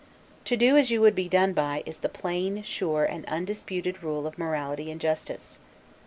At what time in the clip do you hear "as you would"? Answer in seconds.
0.77-1.13